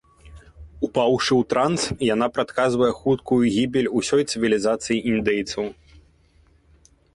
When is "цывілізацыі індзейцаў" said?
4.35-5.63